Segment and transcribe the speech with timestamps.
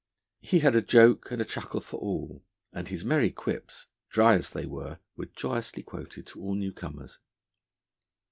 [0.39, 4.49] He had a joke and a chuckle for all, and his merry quips, dry as
[4.49, 7.19] they were, were joyously quoted to all new comers.